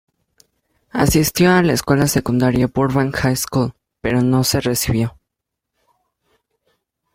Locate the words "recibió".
4.59-5.15